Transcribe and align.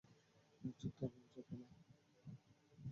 চুপ 0.79 0.93
থাক, 0.99 1.11
চোদনা! 1.33 1.65